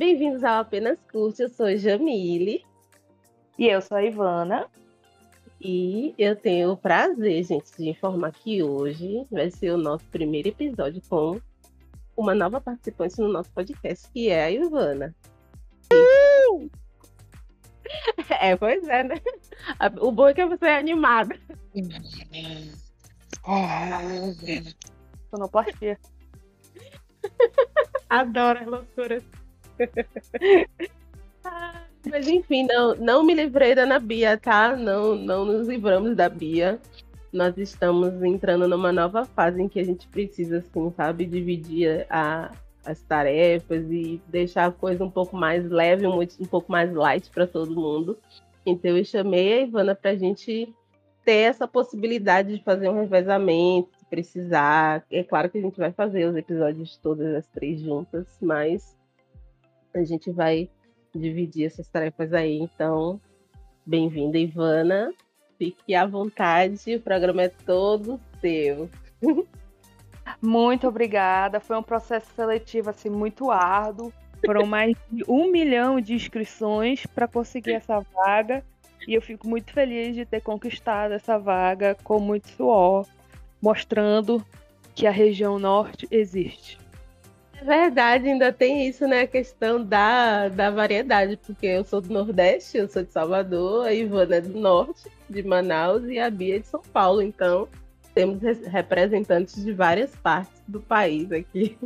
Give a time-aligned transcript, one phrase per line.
[0.00, 2.64] Bem-vindos ao Apenas Curte, eu sou Jamile.
[3.58, 4.66] E eu sou a Ivana.
[5.60, 10.48] E eu tenho o prazer, gente, de informar que hoje vai ser o nosso primeiro
[10.48, 11.38] episódio com
[12.16, 15.14] uma nova participante no nosso podcast, que é a Ivana.
[15.92, 16.70] Uh!
[18.40, 19.16] É, pois é, né?
[20.00, 21.38] O bom é que você é animada.
[25.30, 25.98] Sonoplastia.
[28.08, 29.39] Adoro as loucuras.
[32.10, 34.74] Mas enfim, não, não me livrei da Ana Bia, tá?
[34.74, 36.80] Não, não nos livramos da Bia.
[37.32, 42.50] Nós estamos entrando numa nova fase em que a gente precisa, assim, sabe, dividir a,
[42.84, 47.30] as tarefas e deixar a coisa um pouco mais leve, um, um pouco mais light
[47.30, 48.18] para todo mundo.
[48.64, 50.74] Então eu chamei a Ivana para a gente
[51.24, 55.04] ter essa possibilidade de fazer um revezamento, se precisar.
[55.10, 58.96] É claro que a gente vai fazer os episódios todas as três juntas, mas
[59.94, 60.68] a gente vai
[61.14, 62.58] dividir essas tarefas aí.
[62.58, 63.20] Então,
[63.84, 65.12] bem-vinda, Ivana.
[65.58, 68.88] Fique à vontade, o programa é todo seu.
[70.40, 71.60] Muito obrigada.
[71.60, 74.12] Foi um processo seletivo assim muito árduo.
[74.44, 78.64] Foram mais de um milhão de inscrições para conseguir essa vaga.
[79.06, 83.06] E eu fico muito feliz de ter conquistado essa vaga com muito suor,
[83.60, 84.44] mostrando
[84.94, 86.78] que a região norte existe.
[87.60, 89.22] É verdade, ainda tem isso, né?
[89.22, 93.92] A questão da, da variedade, porque eu sou do Nordeste, eu sou de Salvador, a
[93.92, 97.20] Ivana é do Norte, de Manaus, e a Bia é de São Paulo.
[97.20, 97.68] Então,
[98.14, 101.76] temos representantes de várias partes do país aqui.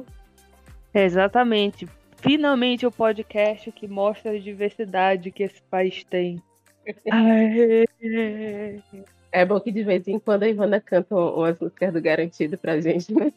[0.95, 1.89] Exatamente.
[2.19, 6.41] Finalmente o podcast que mostra a diversidade que esse país tem.
[9.33, 12.80] é bom que de vez em quando a Ivana canta umas músicas do Garantido pra
[12.80, 13.33] gente, né?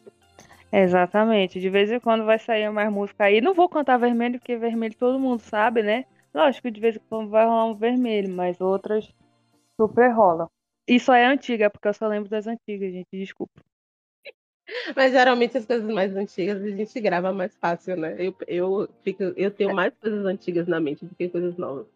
[0.72, 1.60] Exatamente.
[1.60, 3.40] De vez em quando vai sair mais música aí.
[3.40, 6.04] Não vou cantar vermelho, porque vermelho todo mundo sabe, né?
[6.34, 9.12] Lógico que de vez em quando vai rolar um vermelho, mas outras
[9.76, 10.48] super rolam.
[10.86, 13.08] Isso é antiga, porque eu só lembro das antigas, gente.
[13.12, 13.62] Desculpa.
[14.96, 18.16] Mas geralmente as coisas mais antigas a gente grava mais fácil, né?
[18.18, 21.86] Eu, eu, fico, eu tenho mais coisas antigas na mente do que coisas novas.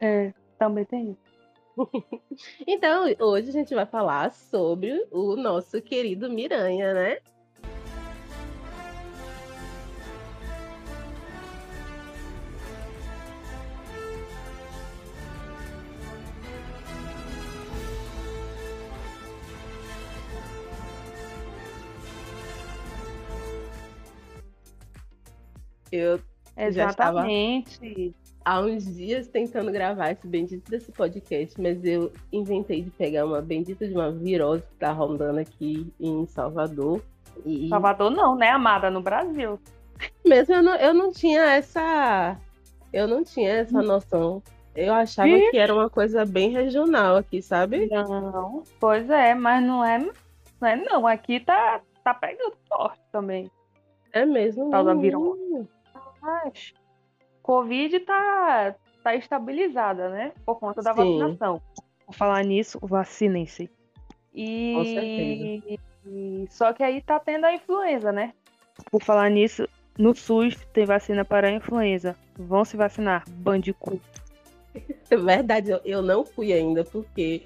[0.00, 1.32] É, também tem isso.
[2.66, 7.18] então, hoje a gente vai falar sobre o nosso querido Miranha, né?
[25.92, 26.18] Eu
[26.56, 28.14] Exatamente.
[28.44, 33.40] há uns dias tentando gravar esse bendito desse podcast, mas eu inventei de pegar uma
[33.40, 37.02] bendita de uma virose que tá rondando aqui em Salvador.
[37.44, 37.68] E...
[37.68, 38.90] Salvador não, né, amada?
[38.90, 39.58] No Brasil.
[40.24, 42.36] Mesmo eu não, eu não tinha essa.
[42.92, 43.84] Eu não tinha essa hum.
[43.84, 44.42] noção.
[44.74, 47.86] Eu achava que era uma coisa bem regional aqui, sabe?
[47.88, 49.98] Não, pois é, mas não é.
[49.98, 51.06] Não é não.
[51.06, 53.50] Aqui tá, tá pegando forte também.
[54.12, 54.70] É mesmo?
[54.70, 55.68] Tal da virose.
[56.22, 56.72] Mas
[57.42, 60.32] Covid tá, tá estabilizada, né?
[60.46, 61.18] Por conta da Sim.
[61.18, 61.60] vacinação.
[62.06, 63.68] Por falar nisso, vacinem-se.
[64.32, 64.72] E...
[64.74, 65.80] Com certeza.
[66.06, 66.46] E...
[66.50, 68.32] Só que aí tá tendo a influenza, né?
[68.90, 69.68] Por falar nisso,
[69.98, 72.16] no SUS tem vacina para a influenza.
[72.36, 74.00] Vão se vacinar, bandicoot.
[75.10, 77.44] É verdade, eu não fui ainda, porque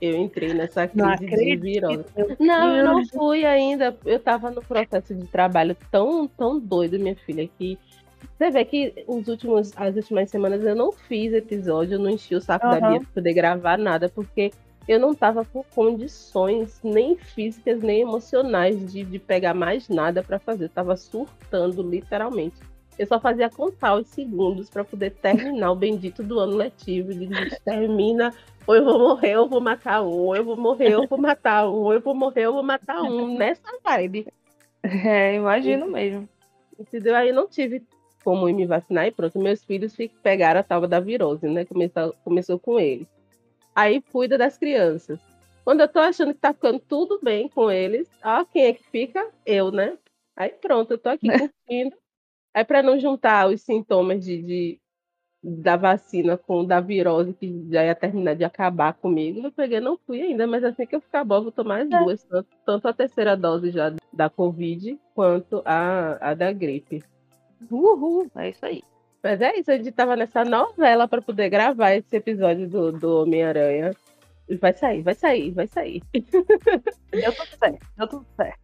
[0.00, 2.04] eu entrei nessa crise de virose.
[2.38, 3.96] Não, eu não fui ainda.
[4.04, 7.78] Eu tava no processo de trabalho tão, tão doido, minha filha, que
[8.36, 12.34] você vê que os últimos, as últimas semanas eu não fiz episódio, eu não enchi
[12.34, 12.80] o saco uhum.
[12.80, 14.52] da Bia pra poder gravar nada, porque
[14.86, 20.38] eu não tava com condições nem físicas nem emocionais de, de pegar mais nada para
[20.38, 20.64] fazer.
[20.64, 22.56] Eu tava surtando, literalmente.
[22.98, 27.12] Eu só fazia contar os segundos para poder terminar o bendito do ano letivo.
[27.12, 28.32] Diz, termina,
[28.66, 31.68] ou eu vou morrer, eu vou matar um, ou eu vou morrer, eu vou matar
[31.68, 34.26] um, ou eu vou morrer, eu vou matar um, nessa vibe.
[34.80, 36.28] É, imagino mesmo.
[36.78, 37.16] Entendeu?
[37.16, 37.84] Aí eu não tive
[38.24, 39.38] como ir me vacinar e pronto.
[39.38, 41.64] Meus filhos pegaram a tal da virose, né?
[41.64, 43.06] Começou, começou com eles.
[43.74, 45.20] Aí cuida das crianças.
[45.64, 48.82] Quando eu tô achando que tá ficando tudo bem com eles, ó, quem é que
[48.90, 49.28] fica?
[49.44, 49.98] Eu, né?
[50.34, 51.26] Aí pronto, eu tô aqui
[51.68, 51.96] curtindo.
[52.54, 54.80] É para não juntar os sintomas de, de,
[55.42, 59.40] da vacina com da virose, que já ia terminar de acabar comigo.
[59.46, 61.98] Eu peguei, não fui ainda, mas assim que eu ficar bom, vou tomar as é.
[61.98, 67.04] duas, tanto, tanto, a terceira dose já da Covid quanto a, a da gripe.
[67.70, 68.82] Uhul, é isso aí.
[69.22, 73.22] Mas é isso, a gente tava nessa novela para poder gravar esse episódio do, do
[73.22, 73.92] Homem-Aranha.
[74.60, 76.02] Vai sair, vai sair, vai sair.
[76.12, 78.58] Deu tudo certo, deu tudo certo.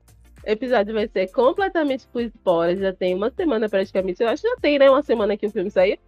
[0.46, 2.80] episódio vai ser completamente com spoilers.
[2.80, 4.22] Já tem uma semana praticamente.
[4.22, 4.88] Eu acho que já tem, né?
[4.88, 5.98] Uma semana que o filme saiu.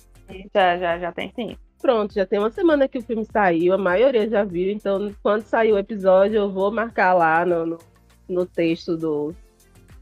[0.54, 1.56] Já, já, já tem sim.
[1.80, 3.74] Pronto, já tem uma semana que o filme saiu.
[3.74, 4.72] A maioria já viu.
[4.72, 7.78] Então, quando sair o episódio, eu vou marcar lá no, no,
[8.28, 9.34] no texto do,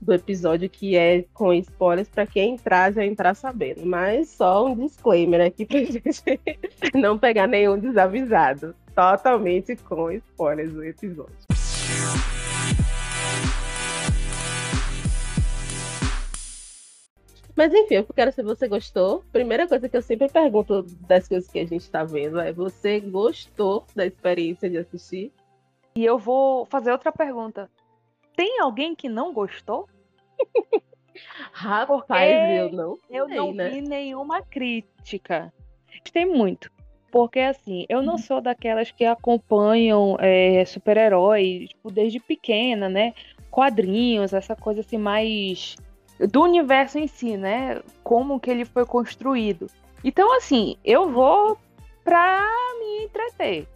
[0.04, 3.84] do episódio que é com spoilers para quem entrar já entrar sabendo.
[3.86, 6.40] Mas só um disclaimer aqui pra gente
[6.94, 8.74] não pegar nenhum desavisado.
[8.94, 11.34] Totalmente com spoilers do episódio.
[17.56, 19.24] Mas enfim, eu quero saber se você gostou.
[19.32, 23.00] Primeira coisa que eu sempre pergunto das coisas que a gente está vendo é: você
[23.00, 25.32] gostou da experiência de assistir?
[25.96, 27.70] E eu vou fazer outra pergunta.
[28.36, 29.88] Tem alguém que não gostou?
[31.52, 33.68] Rapaz, eu não sei, Eu não né?
[33.68, 35.52] vi nenhuma crítica.
[36.00, 36.70] Gostei muito.
[37.10, 38.18] Porque, assim, eu não uhum.
[38.18, 43.14] sou daquelas que acompanham é, super-heróis, tipo, desde pequena, né?
[43.50, 45.76] Quadrinhos, essa coisa assim mais
[46.18, 47.80] do universo em si, né?
[48.02, 49.68] Como que ele foi construído.
[50.02, 51.56] Então, assim, eu vou
[52.02, 52.44] pra
[52.78, 53.68] me entreter.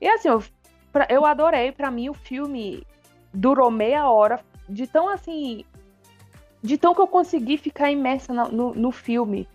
[0.00, 0.42] E assim, eu,
[0.92, 1.72] pra, eu adorei.
[1.72, 2.86] Para mim, o filme
[3.34, 4.40] durou meia hora.
[4.68, 5.64] De tão assim.
[6.62, 9.48] De tão que eu consegui ficar imersa no, no, no filme.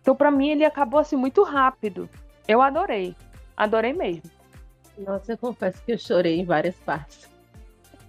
[0.00, 2.08] Então, para mim, ele acabou assim muito rápido.
[2.48, 3.14] Eu adorei.
[3.56, 4.22] Adorei mesmo.
[4.98, 7.28] Nossa, eu confesso que eu chorei em várias partes.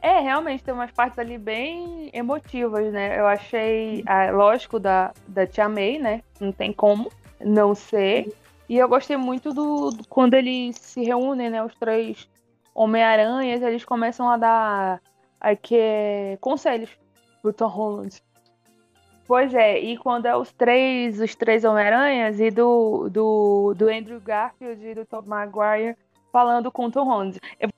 [0.02, 3.20] É, realmente, tem umas partes ali bem emotivas, né?
[3.20, 6.24] Eu achei, ah, lógico, da, da Tia May, né?
[6.40, 8.34] Não tem como não ser.
[8.68, 11.64] E eu gostei muito do, do quando eles se reúnem, né?
[11.64, 12.28] Os três
[12.74, 15.02] Homem-Aranhas, eles começam a dar
[15.40, 15.78] aqui,
[16.40, 16.90] conselhos
[17.42, 18.22] pro Tom Holland.
[19.28, 24.20] Pois é, e quando é os três, os três Homem-Aranhas e do, do, do Andrew
[24.20, 25.96] Garfield e do Tom Maguire
[26.32, 27.40] falando com o Tom Holland.
[27.60, 27.70] Eu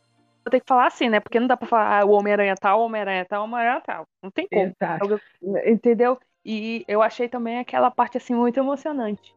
[0.43, 1.19] vou ter que falar assim, né?
[1.19, 4.07] Porque não dá pra falar ah, o Homem-Aranha tal, o Homem-Aranha tal, o Homem-Aranha tal.
[4.21, 4.61] Não tem como.
[4.61, 5.21] Exato.
[5.65, 6.17] Entendeu?
[6.45, 9.33] E eu achei também aquela parte, assim, muito emocionante.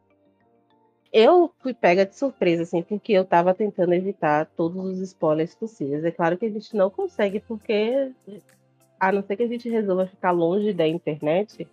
[1.12, 6.04] Eu fui pega de surpresa, assim, porque eu tava tentando evitar todos os spoilers possíveis.
[6.04, 8.10] É claro que a gente não consegue, porque
[8.98, 11.68] a não ser que a gente resolva ficar longe da internet,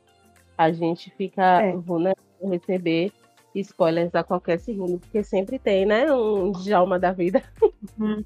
[0.58, 1.76] a gente fica é.
[1.76, 3.12] vulnerável a receber
[3.56, 6.12] spoilers a qualquer segundo, porque sempre tem, né?
[6.12, 7.44] Um Djalma da vida.
[8.00, 8.24] Uhum.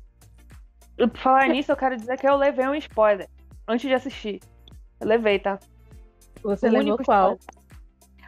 [0.96, 3.28] Por falar nisso, eu quero dizer que eu levei um spoiler
[3.68, 4.40] antes de assistir.
[5.00, 5.60] Eu levei, tá?
[6.44, 7.34] Você o levou qual?
[7.34, 7.68] Spoiler.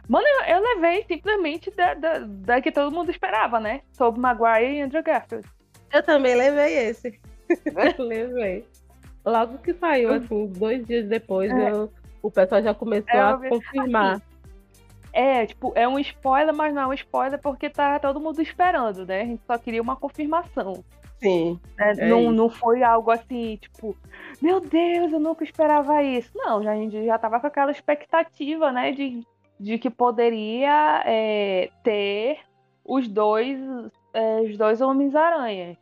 [0.08, 3.82] Mano, eu, eu, levei simplesmente da, da, da, que todo mundo esperava, né?
[3.96, 5.48] Tobey Maguire e Andrew Garfield.
[5.92, 7.20] Eu também levei esse.
[7.96, 8.66] levei.
[9.24, 11.70] Logo que saiu, assim, dois dias depois, é.
[11.70, 14.14] eu, o pessoal já começou é, a confirmar.
[14.16, 14.22] Assim,
[15.12, 19.04] é, tipo, é um spoiler, mas não é um spoiler porque tá todo mundo esperando,
[19.04, 19.22] né?
[19.22, 20.84] A gente só queria uma confirmação.
[21.18, 21.60] Sim.
[21.78, 23.94] É, não, não foi algo assim, tipo,
[24.40, 26.30] meu Deus, eu nunca esperava isso.
[26.34, 29.22] Não, já, a gente já tava com aquela expectativa, né, de,
[29.58, 32.38] de que poderia é, ter
[32.84, 33.58] os dois,
[34.14, 35.76] é, os dois Homens-Aranha.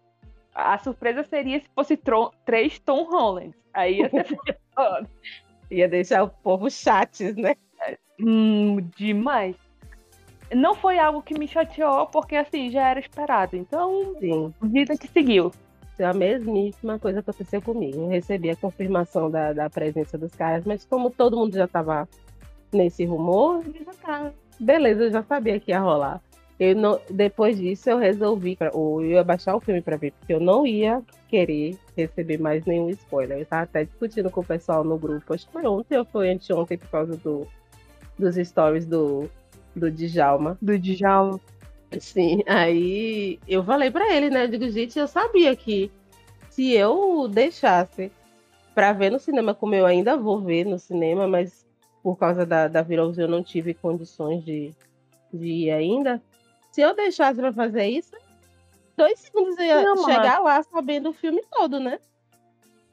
[0.61, 1.99] A surpresa seria se fosse
[2.45, 3.55] três Tom Holland.
[3.73, 4.27] Aí ia ser.
[5.71, 7.55] Ia deixar o povo chates, né?
[8.19, 9.55] Hum, demais
[10.55, 13.57] não foi algo que me chateou, porque assim, já era esperado.
[13.57, 14.53] Então, Sim.
[14.63, 15.53] vida que seguiu.
[15.99, 18.03] A mesmíssima coisa aconteceu comigo.
[18.03, 22.09] Eu recebi a confirmação da, da presença dos caras, mas como todo mundo já estava
[22.73, 23.65] nesse rumor,
[24.01, 24.31] tá,
[24.61, 26.23] beleza, eu já sabia que ia rolar.
[26.59, 30.33] Eu não, depois disso, eu resolvi, ou eu ia baixar o filme para ver, porque
[30.33, 33.39] eu não ia querer receber mais nenhum spoiler.
[33.39, 36.31] Eu tava até discutindo com o pessoal no grupo, acho que foi ontem ou foi
[36.31, 37.47] anteontem, por causa do,
[38.19, 39.31] dos stories do,
[39.75, 40.59] do Djalma.
[40.61, 41.41] Do Djalma.
[42.01, 44.45] Sim, aí eu falei para ele, né?
[44.45, 45.91] Eu digo, gente, eu sabia que
[46.51, 48.11] se eu deixasse
[48.75, 51.65] para ver no cinema, como eu ainda vou ver no cinema, mas
[52.03, 54.75] por causa da, da virose eu não tive condições de,
[55.33, 56.23] de ir ainda.
[56.79, 58.15] Se eu deixasse para fazer isso,
[58.97, 61.99] dois segundos eu ia não, chegar lá sabendo o filme todo, né?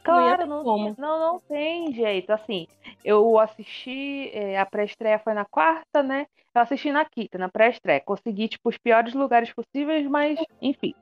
[0.03, 2.31] Claro, não, não, não, não, tem jeito.
[2.31, 2.65] Assim,
[3.03, 6.25] eu assisti, é, a pré-estreia foi na quarta, né?
[6.55, 8.01] Eu assisti na quinta, na pré-estreia.
[8.01, 10.95] Consegui, tipo, os piores lugares possíveis, mas, enfim,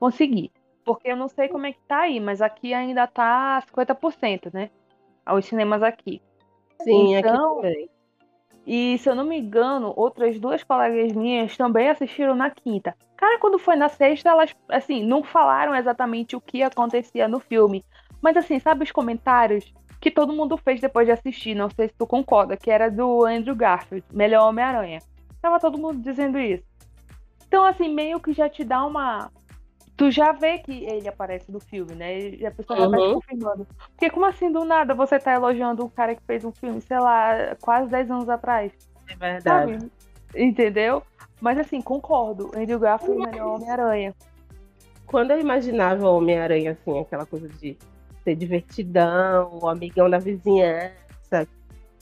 [0.00, 0.50] consegui.
[0.84, 4.68] Porque eu não sei como é que tá aí, mas aqui ainda tá 50%, né?
[5.32, 6.20] Os cinemas aqui.
[6.82, 7.95] Sim, então, aqui também.
[8.66, 12.96] E se eu não me engano, outras duas colegas minhas também assistiram na quinta.
[13.16, 17.84] Cara, quando foi na sexta, elas, assim, não falaram exatamente o que acontecia no filme.
[18.20, 21.94] Mas assim, sabe os comentários que todo mundo fez depois de assistir, não sei se
[21.96, 24.98] tu concorda, que era do Andrew Garfield, melhor Homem-Aranha.
[25.40, 26.64] Tava todo mundo dizendo isso.
[27.46, 29.30] Então, assim, meio que já te dá uma
[29.96, 32.28] tu já vê que ele aparece no filme, né?
[32.30, 33.08] E a pessoa já tá uhum.
[33.08, 33.66] tá confirmando.
[33.90, 36.98] Porque como assim, do nada, você tá elogiando um cara que fez um filme, sei
[36.98, 38.72] lá, quase 10 anos atrás?
[39.08, 39.72] É verdade.
[39.80, 39.90] Sabe?
[40.34, 41.02] Entendeu?
[41.40, 42.50] Mas assim, concordo.
[42.54, 44.14] Andrew Garfield é o melhor Homem-Aranha.
[45.06, 47.76] Quando eu imaginava o Homem-Aranha, assim, aquela coisa de
[48.24, 51.46] ser divertidão, o amigão da vizinhança,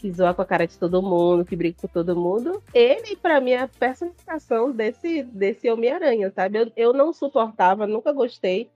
[0.04, 2.62] que zoa com a cara de todo mundo, que briga com todo mundo.
[2.74, 6.58] Ele, para mim, é a personificação desse, desse Homem-Aranha, sabe?
[6.58, 8.68] Eu, eu não suportava, nunca gostei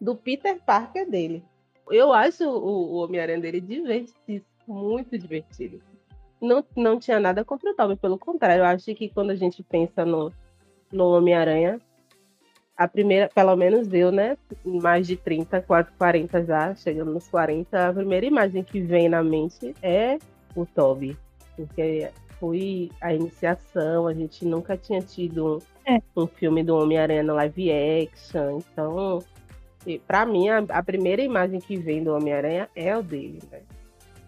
[0.00, 1.42] do Peter Parker dele.
[1.90, 5.82] Eu acho o, o Homem-Aranha dele divertido, muito divertido.
[6.40, 9.64] Não, não tinha nada contra o Tobey, pelo contrário, eu acho que quando a gente
[9.64, 10.32] pensa no,
[10.92, 11.80] no Homem-Aranha,
[12.76, 14.38] a primeira, pelo menos eu, né?
[14.64, 19.24] Mais de 30, quase 40 já, chegando nos 40, a primeira imagem que vem na
[19.24, 20.18] mente é
[20.56, 21.16] o Toby,
[21.54, 26.00] porque foi a iniciação, a gente nunca tinha tido é.
[26.16, 29.22] um filme do Homem-Aranha no live action, então,
[30.06, 33.60] para mim, a, a, primeira imagem que vem do Homem-Aranha é o dele, né?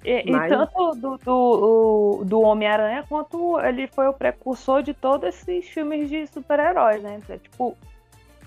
[0.04, 0.52] E, Mas...
[0.52, 6.08] e tanto do, do, do Homem-Aranha quanto ele foi o precursor de todos esses filmes
[6.08, 7.20] de super-heróis, né?
[7.42, 7.76] Tipo,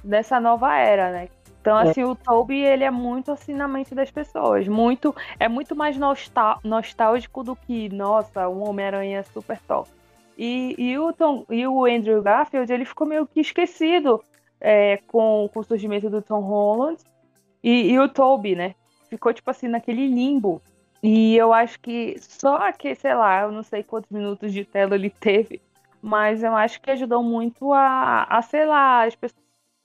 [0.04, 1.30] dessa nova era, né?
[1.62, 1.90] Então, é.
[1.90, 2.06] assim, é.
[2.06, 4.68] o Toby, ele é muito assim na mente das pessoas.
[4.68, 9.90] Muito, é muito mais nostálgico do que, nossa, um Homem-Aranha super top.
[10.38, 14.24] E, e, o Tom, e o Andrew Garfield, ele ficou meio que esquecido
[14.60, 17.00] é, com, com o surgimento do Tom Holland.
[17.64, 18.74] E, e o Toby, né?
[19.08, 20.62] Ficou, tipo assim, naquele limbo.
[21.04, 24.96] E eu acho que só que, sei lá, eu não sei quantos minutos de tela
[24.96, 25.62] ele teve,
[26.02, 29.41] mas eu acho que ajudou muito a, a sei lá, as pessoas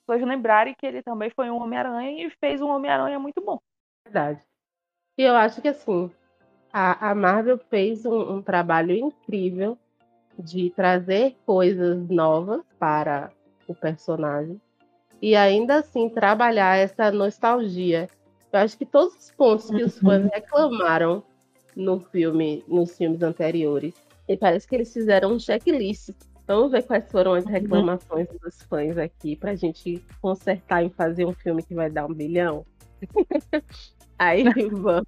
[0.06, 3.58] pessoas lembrarem que ele também foi um Homem-Aranha e fez um Homem-Aranha muito bom.
[4.04, 4.40] Verdade.
[5.18, 6.10] E eu acho que assim,
[6.72, 9.76] a, a Marvel fez um, um trabalho incrível
[10.38, 13.30] de trazer coisas novas para
[13.66, 14.60] o personagem
[15.20, 18.08] e ainda assim trabalhar essa nostalgia.
[18.52, 20.30] Eu acho que todos os pontos que os fãs uhum.
[20.32, 21.22] reclamaram
[21.74, 23.94] no filme, nos filmes anteriores,
[24.28, 26.14] e parece que eles fizeram um checklist
[26.46, 27.50] Vamos ver quais foram as uhum.
[27.50, 28.38] reclamações uhum.
[28.42, 32.64] dos fãs aqui pra gente consertar em fazer um filme que vai dar um bilhão.
[34.18, 35.06] Aí vamos.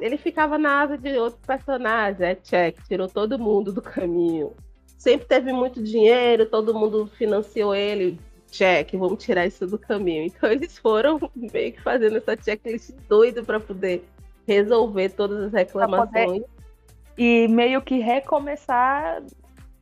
[0.00, 4.52] Ele ficava na asa de outro personagem, é check, tirou todo mundo do caminho.
[4.98, 8.18] Sempre teve muito dinheiro, todo mundo financiou ele,
[8.50, 10.24] check, vamos tirar isso do caminho.
[10.24, 14.04] Então eles foram meio que fazendo essa checklist doido para poder
[14.46, 16.42] resolver todas as reclamações.
[17.16, 19.22] E meio que recomeçar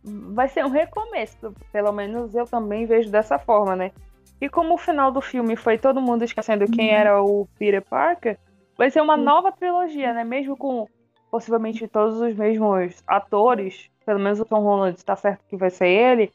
[0.05, 1.55] vai ser um recomeço.
[1.73, 3.93] Pelo menos eu também vejo dessa forma, né?
[4.41, 6.95] E como o final do filme foi todo mundo esquecendo quem uhum.
[6.95, 8.39] era o Peter Parker,
[8.77, 10.25] vai ser uma nova trilogia, né?
[10.25, 10.89] Mesmo com
[11.31, 15.87] possivelmente todos os mesmos atores, pelo menos o Tom Holland está certo que vai ser
[15.87, 16.33] ele,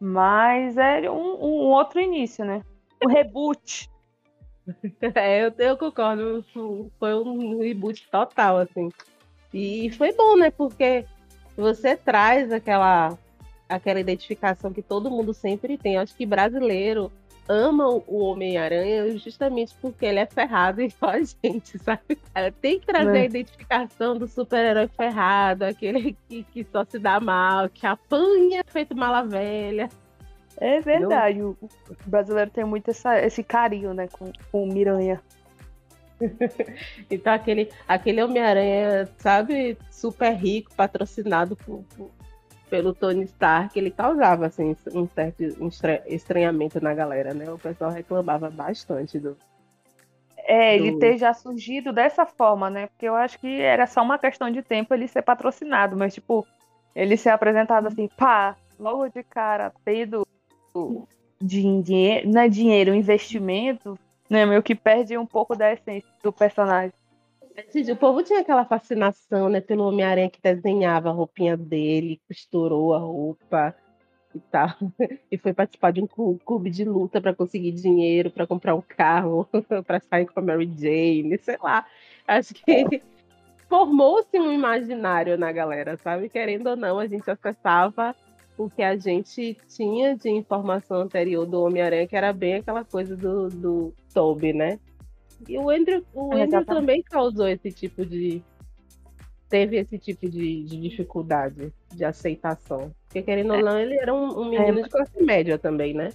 [0.00, 2.62] mas é um, um outro início, né?
[3.02, 3.90] O reboot.
[5.14, 6.44] É, eu, eu concordo.
[6.98, 8.88] Foi um reboot total, assim.
[9.54, 10.50] E foi bom, né?
[10.50, 11.04] Porque
[11.56, 13.16] você traz aquela
[13.68, 15.94] aquela identificação que todo mundo sempre tem.
[15.94, 17.10] Eu acho que brasileiro
[17.48, 22.18] ama o Homem-Aranha justamente porque ele é ferrado igual a gente, sabe?
[22.60, 23.20] Tem que trazer é.
[23.22, 28.96] a identificação do super-herói ferrado, aquele que, que só se dá mal, que apanha feito
[28.96, 29.88] mala velha.
[30.58, 31.68] É verdade, o, o
[32.06, 35.20] brasileiro tem muito essa, esse carinho, né, com, com o Miranha.
[37.10, 42.10] então aquele, aquele Homem-Aranha, sabe, super rico, patrocinado por, por,
[42.68, 45.42] pelo Tony Stark, ele causava assim, um certo
[46.06, 47.50] estranhamento na galera, né?
[47.50, 49.36] O pessoal reclamava bastante do.
[50.38, 50.98] É, ele do...
[50.98, 52.86] ter já surgido dessa forma, né?
[52.86, 56.46] Porque eu acho que era só uma questão de tempo ele ser patrocinado, mas tipo,
[56.94, 60.26] ele ser apresentado assim, pá, logo de cara, tendo
[61.40, 64.44] dinheiro, não é dinheiro, investimento, né?
[64.46, 66.92] Meio que perde um pouco da essência do personagem.
[67.90, 72.98] O povo tinha aquela fascinação, né, pelo Homem-Aranha que desenhava a roupinha dele, costurou a
[72.98, 73.74] roupa
[74.34, 74.68] e tal.
[75.30, 79.48] E foi participar de um clube de luta para conseguir dinheiro, para comprar um carro,
[79.86, 81.86] para sair com a Mary Jane, sei lá.
[82.28, 83.02] Acho que
[83.68, 86.28] formou-se um imaginário na galera, sabe?
[86.28, 88.14] Querendo ou não, a gente acessava
[88.58, 93.16] o que a gente tinha de informação anterior do Homem-Aranha, que era bem aquela coisa
[93.16, 94.78] do, do Toby, né?
[95.48, 98.42] E o Andrew, o Andrew também causou esse tipo de.
[99.48, 102.92] Teve esse tipo de, de dificuldade de aceitação.
[103.04, 103.58] Porque, querendo é.
[103.58, 104.82] ou não, ele era um, um menino é.
[104.82, 106.10] de classe média também, né?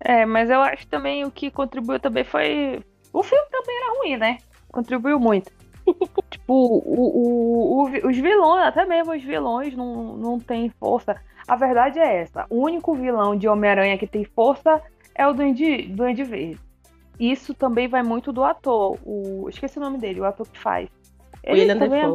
[0.00, 2.82] É, mas eu acho também o que contribuiu também foi.
[3.12, 4.38] O filme também era ruim, né?
[4.68, 5.52] Contribuiu muito.
[6.30, 11.20] tipo, o, o, o, os vilões, até mesmo os vilões, não, não tem força.
[11.46, 14.82] A verdade é essa: o único vilão de Homem-Aranha que tem força
[15.14, 16.60] é o Duende, Duende Verde.
[17.18, 18.98] isso também vai muito do ator.
[19.04, 20.88] O, esqueci o nome dele, o ator que faz.
[21.42, 22.06] Ele William também é,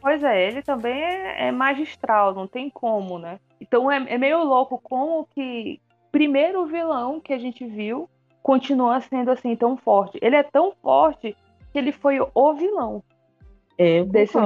[0.00, 3.40] Pois é, ele também é, é, magistral, não tem como, né?
[3.60, 5.80] Então é, é meio louco como que
[6.12, 8.08] primeiro vilão que a gente viu
[8.42, 10.18] continua sendo assim tão forte.
[10.22, 11.36] Ele é tão forte
[11.72, 13.02] que ele foi o vilão.
[13.76, 14.38] É, desse.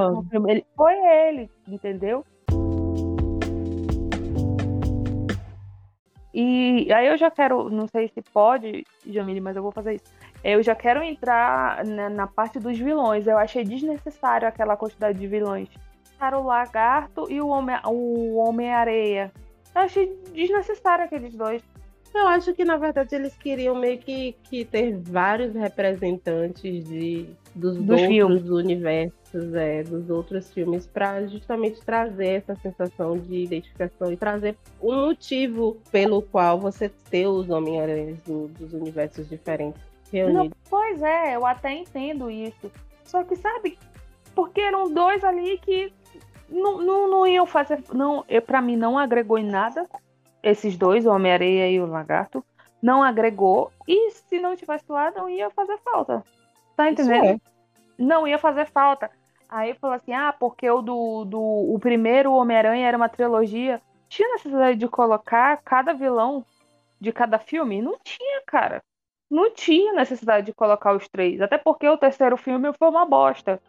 [0.47, 2.25] Ele foi ele, entendeu?
[6.33, 10.05] E aí eu já quero, não sei se pode, Jamile, mas eu vou fazer isso.
[10.43, 13.27] Eu já quero entrar na, na parte dos vilões.
[13.27, 15.69] Eu achei desnecessário aquela quantidade de vilões.
[16.17, 18.69] Para o lagarto e o homem, o homem.
[18.69, 21.61] Eu achei desnecessário aqueles dois.
[22.13, 27.25] Eu acho que na verdade eles queriam meio que, que ter vários representantes de,
[27.55, 28.49] dos, dos outros filmes.
[28.49, 35.07] universos, é, dos outros filmes, para justamente trazer essa sensação de identificação e trazer um
[35.07, 40.49] motivo pelo qual você ter os Homem-Aranhas do, dos universos diferentes reunidos.
[40.49, 42.69] Não, pois é, eu até entendo isso.
[43.05, 43.77] Só que, sabe,
[44.35, 45.93] porque eram dois ali que
[46.49, 47.81] não, não, não iam fazer.
[47.93, 49.87] Não, para mim não agregou em nada
[50.43, 52.43] esses dois, o Homem-Areia e o Lagarto,
[52.81, 53.71] não agregou.
[53.87, 56.23] E se não tivesse lá, não ia fazer falta.
[56.75, 57.25] Tá entendendo?
[57.25, 57.39] É.
[57.97, 59.11] Não ia fazer falta.
[59.47, 63.81] Aí falou assim: ah, porque o do, do o primeiro Homem-Aranha era uma trilogia.
[64.07, 66.45] Tinha necessidade de colocar cada vilão
[66.99, 67.81] de cada filme?
[67.81, 68.81] Não tinha, cara.
[69.29, 71.41] Não tinha necessidade de colocar os três.
[71.41, 73.61] Até porque o terceiro filme foi uma bosta.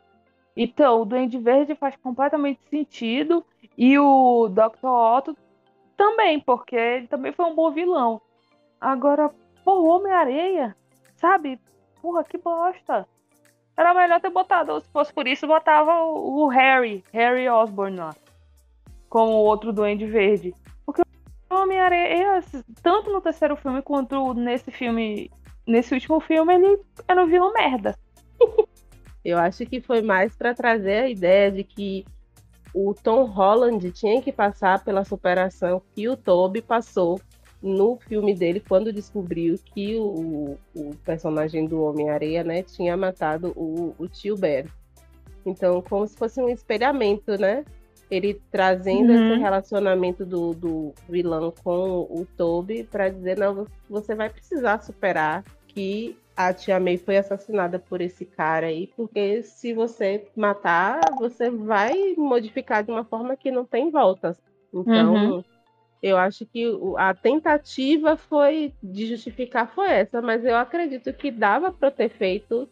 [0.57, 3.45] Então, o Duende Verde faz completamente sentido.
[3.77, 4.87] E o Dr.
[4.87, 5.37] Otto
[5.97, 8.21] também, porque ele também foi um bom vilão.
[8.81, 9.31] Agora,
[9.65, 10.77] pô, Homem-Areia,
[11.17, 11.61] sabe?
[12.01, 13.07] Porra, que bosta.
[13.77, 18.15] Era melhor ter botado, se fosse por isso, botava o, Harry, Harry Osborn lá.
[19.09, 20.55] Como o outro Duende Verde.
[20.85, 22.43] Porque o Homem-Areia,
[22.83, 25.31] tanto no terceiro filme quanto nesse filme,
[25.67, 27.97] nesse último filme, ele era um vilão merda.
[29.25, 32.05] Eu acho que foi mais para trazer a ideia de que
[32.75, 37.21] o Tom Holland tinha que passar pela superação que o Toby passou
[37.63, 43.95] no filme dele quando descobriu que o, o personagem do Homem-Areia né, tinha matado o,
[43.97, 44.65] o tio Ben.
[45.47, 47.65] Então, como se fosse um espelhamento, né?
[48.11, 49.33] Ele trazendo uhum.
[49.33, 55.45] esse relacionamento do, do vilão com o Toby para dizer, não, você vai precisar superar
[55.69, 61.51] que a tia May foi assassinada por esse cara aí, porque se você matar, você
[61.51, 64.41] vai modificar de uma forma que não tem voltas.
[64.73, 65.45] Então, uhum.
[66.03, 66.65] eu acho que
[66.97, 72.69] a tentativa foi de justificar foi essa, mas eu acredito que dava para ter feito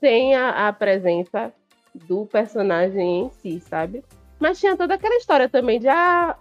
[0.00, 1.52] sem a, a presença
[1.94, 4.04] do personagem em si, sabe?
[4.38, 6.36] Mas tinha toda aquela história também de ah,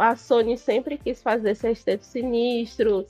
[0.00, 3.04] a Sony sempre quis fazer sexteto sinistro,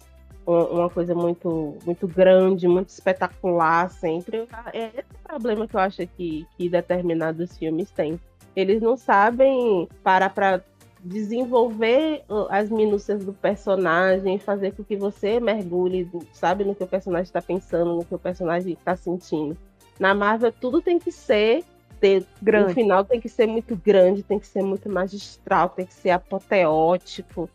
[0.46, 4.46] uma coisa muito, muito grande, muito espetacular sempre.
[4.72, 8.20] É esse problema que eu acho que, que determinados filmes têm.
[8.54, 10.62] Eles não sabem parar para
[11.00, 17.24] desenvolver as minúcias do personagem, fazer com que você mergulhe, sabe, no que o personagem
[17.24, 19.56] está pensando, no que o personagem está sentindo.
[19.98, 21.64] Na Marvel, tudo tem que ser
[22.00, 22.72] ter, grande.
[22.72, 26.10] O final tem que ser muito grande, tem que ser muito magistral, tem que ser
[26.10, 27.48] apoteótico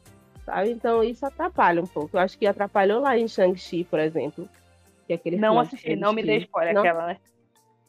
[0.51, 0.71] sabe?
[0.71, 2.17] Então isso atrapalha um pouco.
[2.17, 4.47] Eu acho que atrapalhou lá em Shang-Chi, por exemplo.
[5.07, 6.81] Que é aquele não assisti, não me dê spoiler não?
[6.81, 7.17] aquela, né?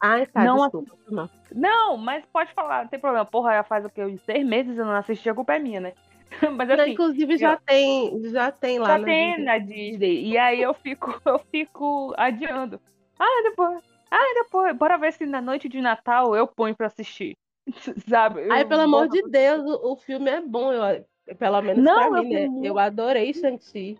[0.01, 0.97] Ah, tá, não desculpa.
[1.09, 1.31] Não.
[1.55, 3.25] não, mas pode falar, não tem problema.
[3.25, 4.19] Porra, já faz o que?
[4.25, 5.93] Seis meses eu não assisti, a culpa é minha, né?
[6.57, 7.59] Mas assim, não, inclusive já eu...
[7.59, 8.89] tem, já tem lá.
[8.89, 9.45] Já na tem Disney.
[9.45, 10.25] na Disney.
[10.31, 12.81] E aí eu fico, eu fico adiando.
[13.19, 13.85] Ah, depois.
[14.11, 14.75] Ah, depois.
[14.77, 17.37] Bora ver se na noite de Natal eu ponho pra assistir.
[18.09, 18.51] Sabe?
[18.51, 20.73] Ai, pelo amor de Deus, o, o filme é bom.
[20.73, 21.05] Eu,
[21.39, 22.49] pelo menos não, pra mim, né?
[22.49, 22.67] Vi...
[22.67, 23.99] Eu adorei Shang-Chi.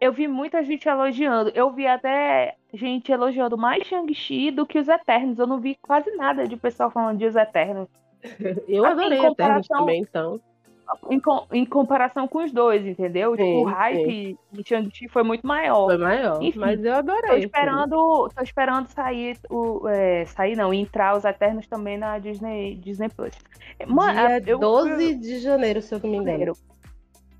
[0.00, 1.50] eu vi muita gente elogiando.
[1.54, 5.38] Eu vi até gente elogiando mais Shang-Chi do que os Eternos.
[5.38, 7.88] Eu não vi quase nada de pessoal falando de os Eternos.
[8.68, 10.40] eu assim, adorei Eternos também, então.
[11.08, 11.20] Em,
[11.52, 13.36] em, comparação com os dois, entendeu?
[13.36, 15.86] Sim, tipo, o hype de Shang-Chi foi muito maior.
[15.86, 17.30] Foi maior, Enfim, mas eu adorei.
[17.30, 22.76] Tô esperando, tô esperando sair, o, é, sair não, entrar os Eternos também na Disney,
[22.76, 23.34] Disney Plus.
[23.86, 26.52] Mano, Dia eu, 12 de janeiro, se eu não me engano.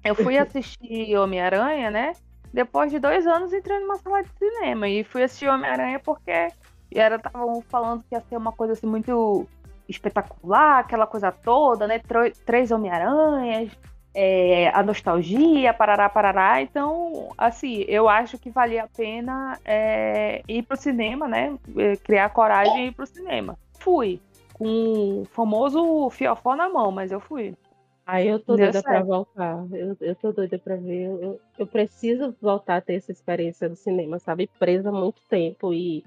[0.04, 2.12] Eu fui assistir Homem-Aranha, né?
[2.52, 6.48] Depois de dois anos entrei numa sala de cinema e fui assistir Homem-Aranha porque
[6.92, 9.46] era estavam falando que ia ser uma coisa assim muito
[9.90, 12.00] espetacular, aquela coisa toda, né?
[12.46, 13.70] Três Homem-Aranhas,
[14.14, 16.62] é, a nostalgia, parará, parará.
[16.62, 21.56] Então, assim, eu acho que valia a pena é, ir pro cinema, né?
[21.76, 23.58] É, criar coragem e ir pro cinema.
[23.78, 24.20] Fui,
[24.54, 27.54] com o famoso fiofó na mão, mas eu fui.
[28.04, 29.64] Aí eu tô Deu doida pra voltar.
[29.72, 31.04] Eu, eu tô doida pra ver.
[31.04, 34.50] Eu, eu preciso voltar a ter essa experiência do cinema, sabe?
[34.58, 36.04] Presa há muito tempo e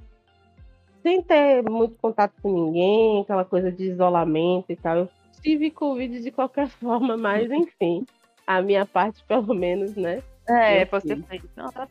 [1.04, 4.98] sem ter muito contato com ninguém, aquela coisa de isolamento e tal.
[4.98, 5.10] Eu
[5.42, 8.06] tive Covid de qualquer forma, mas enfim,
[8.48, 10.24] a minha parte, pelo menos, né?
[10.48, 11.44] É, você fez.
[11.56, 11.88] Não, tá.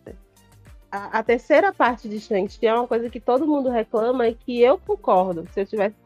[0.91, 4.61] A, a, terceira parte de Shang-Chi é uma coisa que todo mundo reclama e que
[4.61, 5.47] eu concordo.
[5.53, 5.97] Se eu tivesse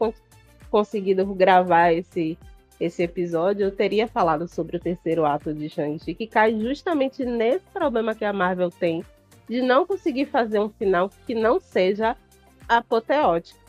[0.69, 2.37] conseguido gravar esse
[2.79, 7.65] esse episódio, eu teria falado sobre o terceiro ato de Shang-Chi, que cai justamente nesse
[7.73, 9.03] problema que a Marvel tem
[9.49, 12.15] de não conseguir fazer um final que não seja
[12.67, 13.59] apoteótico.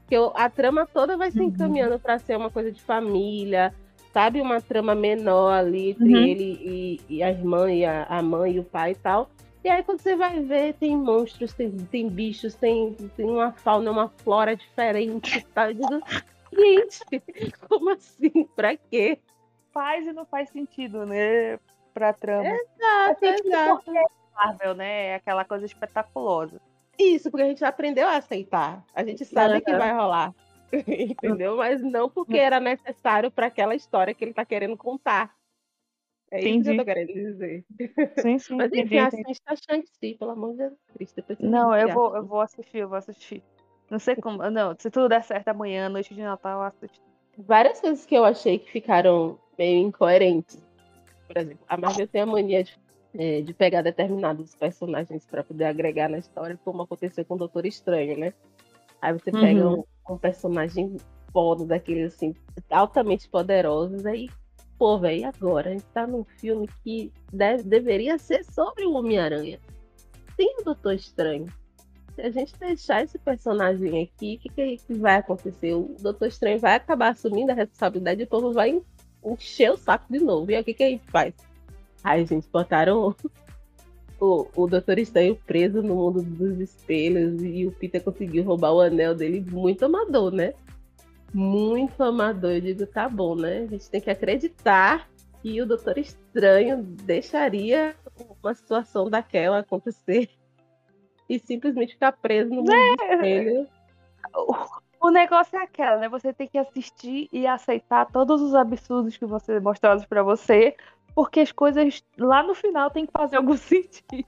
[0.00, 1.46] Porque a trama toda vai se uhum.
[1.46, 3.74] encaminhando para ser uma coisa de família,
[4.12, 4.40] sabe?
[4.40, 6.20] Uma trama menor ali entre uhum.
[6.20, 9.30] ele e, e, a irmã, e a, a mãe e o pai e tal.
[9.64, 13.90] E aí, quando você vai ver, tem monstros, tem, tem bichos, tem, tem uma fauna,
[13.90, 15.46] uma flora diferente.
[15.54, 15.72] Tá?
[15.72, 16.02] Digo,
[16.54, 17.00] Gente,
[17.68, 18.44] como assim?
[18.54, 19.18] Pra quê?
[19.72, 21.58] Faz e não faz sentido, né?
[21.92, 22.48] Pra trama.
[22.48, 23.96] Exato, exato.
[23.96, 24.02] É
[24.34, 25.06] Marvel, né?
[25.06, 26.60] É aquela coisa espetaculosa.
[26.98, 28.84] Isso, porque a gente aprendeu a aceitar.
[28.94, 29.60] A gente sabe uhum.
[29.60, 30.34] que vai rolar.
[30.72, 31.56] Entendeu?
[31.56, 35.34] Mas não porque era necessário para aquela história que ele tá querendo contar.
[36.30, 36.58] É Entendi.
[36.58, 37.64] isso que eu tô querendo dizer.
[38.18, 38.56] Sim, sim.
[38.56, 41.38] Mas enfim, assista Shang-Chi, pelo amor de Deus.
[41.38, 43.42] Não, eu vou, eu vou assistir, eu vou assistir.
[43.90, 44.38] Não sei como.
[44.50, 47.00] Não, se tudo der certo amanhã, noite de Natal, eu assisto.
[47.38, 50.60] Várias coisas que eu achei que ficaram meio incoerentes.
[51.26, 52.78] Por exemplo, a Marvel tem a mania de,
[53.16, 57.66] é, de pegar determinados personagens para poder agregar na história, como aconteceu com o Doutor
[57.66, 58.32] Estranho, né?
[59.00, 59.40] Aí você uhum.
[59.40, 60.96] pega um, um, personagem
[61.32, 62.34] foda, daqueles assim,
[62.70, 64.28] altamente poderosos, aí,
[64.78, 65.70] pô, velho, agora?
[65.70, 69.58] A gente tá num filme que deve, deveria ser sobre o Homem-Aranha.
[70.36, 71.46] Tem o Doutor Estranho
[72.14, 75.74] se a gente deixar esse personagem aqui, o que, que, que, vai acontecer?
[75.74, 78.80] O Doutor Estranho vai acabar assumindo a responsabilidade e o povo vai
[79.24, 80.50] encher o saco de novo.
[80.50, 81.34] E aí o que, que a gente faz?
[82.04, 83.16] Aí, gente, botaram
[84.20, 88.80] o, o Doutor Estranho preso no mundo dos espelhos e o Peter conseguiu roubar o
[88.80, 89.40] anel dele.
[89.40, 90.52] Muito amador, né?
[91.32, 92.52] Muito amador.
[92.52, 93.62] Eu digo, tá bom, né?
[93.62, 95.08] A gente tem que acreditar
[95.42, 97.96] que o Doutor Estranho deixaria
[98.42, 100.28] uma situação daquela acontecer
[101.28, 103.66] e simplesmente ficar preso no mundo é.
[105.00, 106.08] O, negócio é aquela, né?
[106.08, 110.74] Você tem que assistir e aceitar todos os absurdos que você mostrados para você,
[111.14, 114.26] porque as coisas lá no final tem que fazer algum sentido.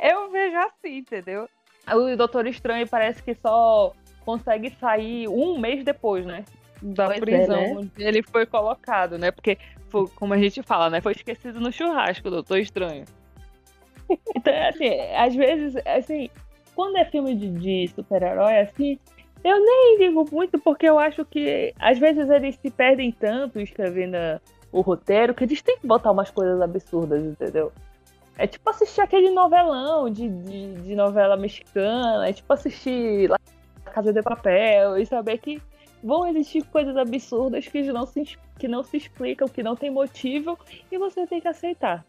[0.00, 1.48] Eu vejo assim, entendeu?
[1.88, 3.92] O Doutor Estranho parece que só
[4.24, 6.44] consegue sair um mês depois, né?
[6.80, 7.76] Da pois é, prisão é, né?
[7.76, 9.30] onde ele foi colocado, né?
[9.30, 11.00] Porque, foi, como a gente fala, né?
[11.00, 13.04] Foi esquecido no churrasco, Doutor Estranho.
[14.36, 16.28] Então, assim, às vezes, assim,
[16.74, 18.98] quando é filme de, de super-herói, assim,
[19.44, 24.16] eu nem digo muito porque eu acho que às vezes eles se perdem tanto escrevendo
[24.72, 27.70] o roteiro que eles têm que botar umas coisas absurdas, entendeu?
[28.38, 33.38] É tipo assistir aquele novelão de, de, de novela mexicana, é tipo assistir La
[33.84, 35.62] Casa de Papel e saber que
[36.02, 40.58] vão existir coisas absurdas que não se, que não se explicam, que não tem motivo
[40.90, 42.04] e você tem que aceitar.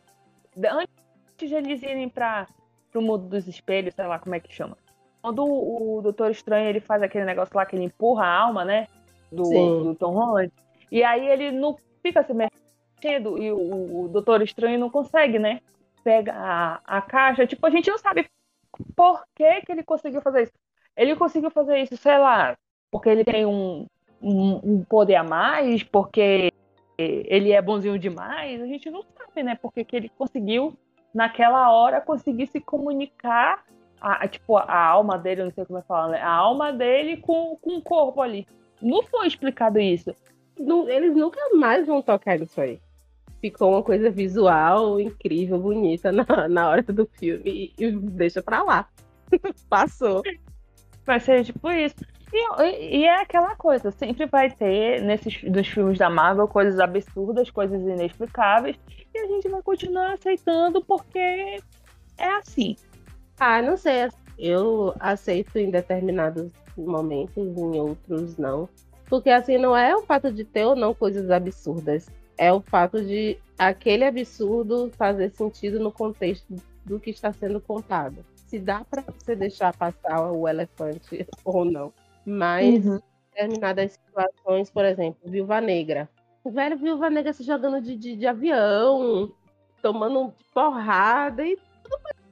[0.58, 2.47] Antes de eles irem para
[2.95, 4.78] o mundo dos espelhos, sei lá como é que chama.
[5.21, 8.63] Quando o, o Doutor Estranho ele faz aquele negócio lá que ele empurra a alma,
[8.63, 8.88] né?
[9.32, 9.43] Do,
[9.84, 10.52] do Tom Holland.
[10.91, 15.62] E aí ele não fica se mexendo e o, o Doutor Estranho não consegue, né?
[16.04, 17.48] Pega a, a caixa.
[17.48, 18.30] Tipo, a gente não sabe
[18.96, 20.54] por que, que ele conseguiu fazer isso.
[20.96, 22.56] Ele conseguiu fazer isso, sei lá,
[22.92, 23.88] porque ele tem um,
[24.22, 26.52] um, um poder a mais, porque
[26.98, 28.62] ele é bonzinho demais.
[28.62, 29.58] A gente não sabe, né?
[29.60, 30.78] Porque que ele conseguiu
[31.13, 33.63] naquela hora conseguir se comunicar,
[34.00, 36.22] a, tipo, a alma dele, não sei como é falar, né?
[36.22, 38.46] A alma dele com, com o corpo ali.
[38.82, 40.13] Não foi explicado isso.
[40.58, 42.80] Não, eles nunca mais vão tocar nisso aí.
[43.42, 48.63] Ficou uma coisa visual incrível, bonita na, na hora do filme e, e deixa pra
[48.63, 48.88] lá.
[49.70, 50.22] Passou.
[51.06, 51.96] Vai ser tipo isso.
[52.34, 57.52] E, e, é aquela coisa, sempre vai ter nesses dos filmes da Marvel coisas absurdas,
[57.52, 58.76] coisas inexplicáveis,
[59.13, 62.76] e a gente vai continuar aceitando porque é assim.
[63.39, 64.10] Ah, não sei.
[64.39, 68.68] Eu aceito em determinados momentos, em outros não.
[69.13, 72.10] Porque assim, não é o fato de ter ou não coisas absurdas.
[72.36, 78.26] É o fato de aquele absurdo fazer sentido no contexto do que está sendo contado.
[78.47, 81.93] Se dá para você deixar passar o elefante ou não.
[82.26, 82.99] Mas uhum.
[83.30, 86.10] determinadas situações, por exemplo, Viúva Negra.
[86.43, 89.32] O velho Viúva Negra se jogando de, de, de avião,
[89.80, 92.23] tomando porrada e tudo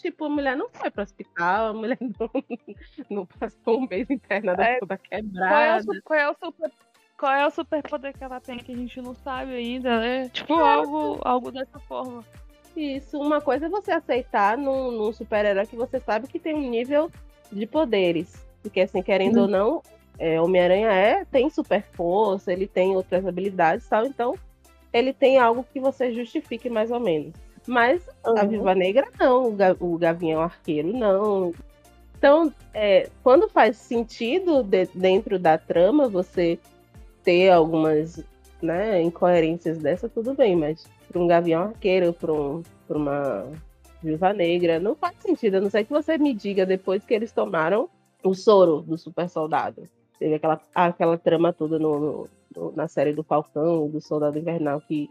[0.00, 2.30] Tipo, a mulher não foi para o hospital, a mulher não,
[3.10, 5.50] não passou um mês internada é, toda quebrada.
[5.50, 6.72] Qual é, o, qual é o super
[7.18, 10.30] qual é o superpoder que ela tem que a gente não sabe ainda, né?
[10.30, 12.24] Tipo, algo, algo dessa forma.
[12.74, 16.70] Isso, uma coisa é você aceitar num, num super-herói que você sabe que tem um
[16.70, 17.10] nível
[17.52, 18.46] de poderes.
[18.62, 19.42] Porque, assim, querendo hum.
[19.42, 19.82] ou não,
[20.18, 24.34] é, Homem-Aranha é, tem super força, ele tem outras habilidades e tal, então
[24.90, 27.34] ele tem algo que você justifique mais ou menos.
[27.66, 28.38] Mas uhum.
[28.38, 31.52] a Viva Negra não, o Gavião Arqueiro não.
[32.16, 36.58] Então, é, quando faz sentido de, dentro da trama você
[37.22, 38.22] ter algumas
[38.60, 43.46] né, incoerências dessa, tudo bem, mas para um Gavião Arqueiro, para um, uma
[44.02, 45.56] Viva Negra, não faz sentido.
[45.56, 47.88] A não ser que você me diga depois que eles tomaram
[48.22, 49.88] o soro do super soldado.
[50.18, 55.08] Teve aquela, aquela trama toda no, no, na série do Falcão, do Soldado Invernal, que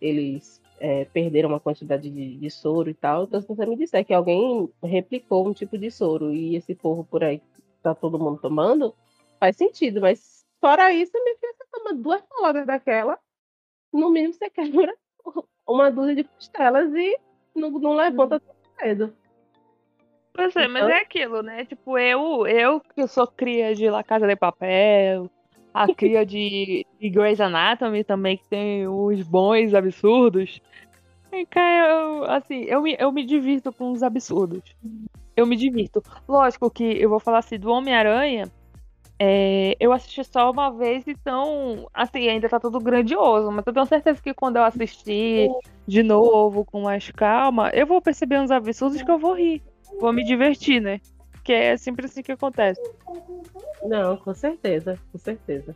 [0.00, 3.24] eles é, perderam uma quantidade de, de, soro e tal.
[3.24, 7.04] Então, se você me disser que alguém replicou um tipo de soro e esse povo
[7.04, 7.40] por aí
[7.82, 8.94] tá todo mundo tomando,
[9.38, 10.00] faz sentido.
[10.00, 13.18] Mas fora isso, minha filha, você toma duas palavras daquela,
[13.92, 14.94] no mínimo você quebra
[15.68, 17.18] uma dúzia de costelas e
[17.54, 18.40] não, não levanta uhum.
[18.80, 19.14] cedo.
[20.32, 20.96] Pois é, mas então...
[20.96, 21.64] é aquilo, né?
[21.66, 25.30] Tipo, eu, eu que sou cria de La Casa de Papel,
[25.72, 30.60] a cria de, de Grey's Anatomy também, que tem os bons absurdos.
[31.32, 34.62] E, eu, assim, eu me, eu me divirto com os absurdos.
[35.36, 36.02] Eu me divirto.
[36.28, 38.50] Lógico que eu vou falar assim, do Homem-Aranha,
[39.22, 43.86] é, eu assisti só uma vez, então, assim, ainda tá tudo grandioso, mas eu tenho
[43.86, 45.48] certeza que quando eu assistir
[45.86, 49.62] de novo, com mais calma, eu vou perceber uns absurdos que eu vou rir.
[50.00, 51.00] Vou me divertir, né?
[51.44, 52.80] Que é sempre assim que acontece.
[53.82, 55.74] Não, com certeza, com certeza.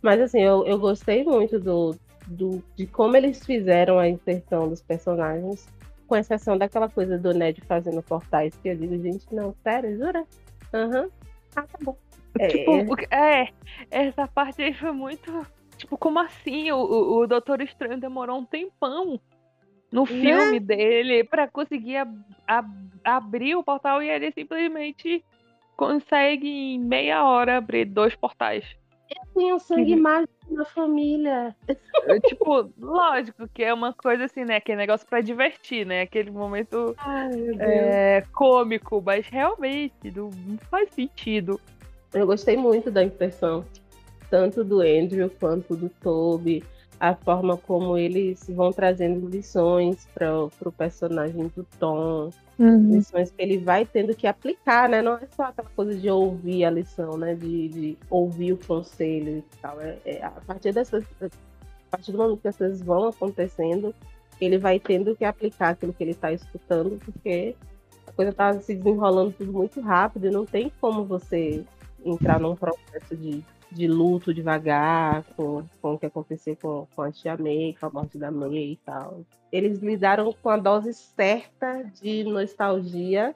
[0.00, 4.80] Mas assim, eu, eu gostei muito do, do, de como eles fizeram a inserção dos
[4.80, 5.66] personagens
[6.06, 10.24] com exceção daquela coisa do Ned fazendo portais, que eu digo, gente, não, sério, jura?
[10.72, 11.02] Aham.
[11.02, 11.10] Uhum.
[11.54, 11.96] Ah, tá bom.
[12.38, 12.48] É.
[12.48, 13.48] Tipo, é,
[13.90, 15.46] essa parte aí foi muito.
[15.76, 16.70] Tipo, como assim?
[16.70, 19.20] O, o, o Doutor Estranho demorou um tempão
[19.90, 20.60] no filme né?
[20.60, 22.12] dele para conseguir ab
[22.46, 22.68] ab
[23.04, 25.24] abrir o portal e ele simplesmente
[25.76, 28.64] consegue em meia hora abrir dois portais.
[29.08, 31.56] Eu tenho sangue mágico na família.
[32.26, 34.60] tipo, lógico que é uma coisa assim, né?
[34.60, 36.02] Que é negócio pra divertir, né?
[36.02, 41.58] Aquele momento Ai, é, cômico, mas realmente não, não faz sentido.
[42.12, 43.64] Eu gostei muito da impressão,
[44.28, 46.62] tanto do Andrew quanto do Toby,
[47.00, 52.96] a forma como eles vão trazendo lições para o personagem do Tom, Uhum.
[52.96, 55.00] Lições que ele vai tendo que aplicar, né?
[55.00, 57.34] Não é só aquela coisa de ouvir a lição, né?
[57.34, 59.80] De, de ouvir o conselho e tal.
[59.80, 61.04] É, é, a partir dessas.
[61.22, 63.94] A partir do momento que as coisas vão acontecendo,
[64.40, 67.54] ele vai tendo que aplicar aquilo que ele está escutando, porque
[68.06, 71.64] a coisa está se desenrolando tudo muito rápido e não tem como você
[72.04, 77.12] entrar num processo de de luto devagar, com, com o que aconteceu com, com a
[77.12, 79.24] tia May, com a morte da May e tal.
[79.52, 83.34] Eles lidaram com a dose certa de nostalgia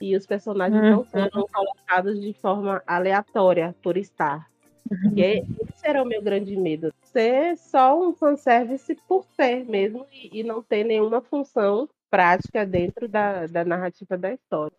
[0.00, 0.90] e os personagens uhum.
[0.90, 4.48] não foram colocados de forma aleatória por estar.
[4.90, 5.12] Uhum.
[5.16, 6.92] E esse era o meu grande medo.
[7.02, 13.08] Ser só um fanservice por ser mesmo e, e não ter nenhuma função prática dentro
[13.08, 14.76] da, da narrativa da história.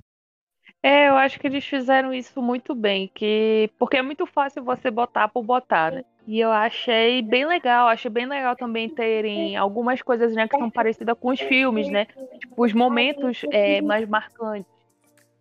[0.86, 4.91] É, eu acho que eles fizeram isso muito bem, que porque é muito fácil você
[4.91, 6.06] botar por botar, né?
[6.28, 10.69] E eu achei bem legal, achei bem legal também terem algumas coisas né, que são
[10.69, 12.06] parecidas com os filmes, né?
[12.39, 14.71] Tipo, os momentos é, mais marcantes.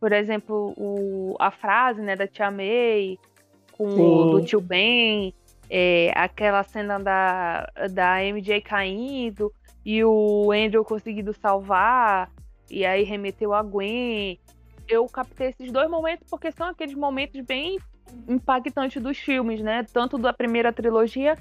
[0.00, 3.18] Por exemplo, o, a frase né, da Tia May,
[3.72, 5.34] com o do tio Ben,
[5.68, 9.52] é, aquela cena da, da MJ caindo
[9.84, 12.30] e o Andrew conseguindo salvar,
[12.70, 14.38] e aí remeteu a Gwen
[14.88, 17.78] eu captei esses dois momentos porque são aqueles momentos bem
[18.28, 19.84] impactantes dos filmes, né?
[19.92, 21.36] Tanto da primeira trilogia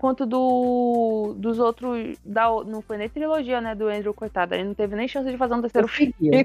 [0.00, 2.18] quanto do, dos outros.
[2.24, 3.74] Da, não foi nem trilogia, né?
[3.74, 4.54] Do Andrew, coitado.
[4.54, 6.14] Ele não teve nem chance de fazer um terceiro filme.
[6.32, 6.40] É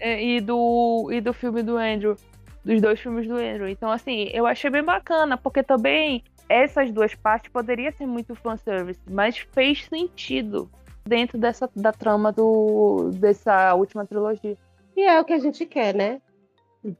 [0.00, 2.16] é, e, do, e do filme do Andrew.
[2.64, 3.68] Dos dois filmes do Andrew.
[3.68, 9.00] Então, assim, eu achei bem bacana, porque também essas duas partes poderia ser muito fanservice,
[9.10, 10.70] mas fez sentido
[11.06, 14.56] dentro dessa da trama do, dessa última trilogia.
[14.96, 16.20] E é o que a gente quer, né?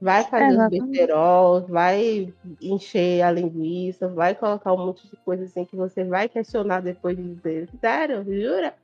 [0.01, 5.65] Vai fazer os besterol, vai encher a linguiça, vai colocar um monte de coisa assim
[5.67, 8.75] que você vai questionar depois de dizer, sério, jura?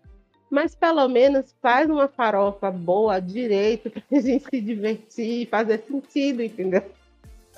[0.51, 6.83] Mas pelo menos faz uma farofa boa, direito, pra gente se divertir, fazer sentido, entendeu?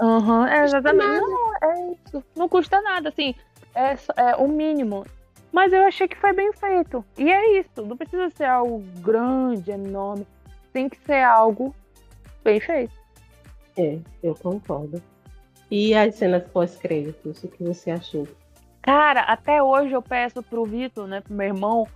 [0.01, 1.21] Uhum, é, exatamente.
[1.21, 2.25] Não, é isso.
[2.37, 3.35] Não custa nada, assim,
[3.75, 5.05] é, é o mínimo.
[5.51, 7.05] Mas eu achei que foi bem feito.
[7.19, 10.27] E é isso, não precisa ser algo grande, enorme
[10.73, 11.75] tem que ser algo
[12.43, 12.93] bem feito.
[13.77, 15.03] É, eu concordo.
[15.71, 18.29] E as cenas pós-créditos, o que você achou?
[18.83, 21.89] Cara, até hoje eu peço pro Vitor, né, pro meu irmão,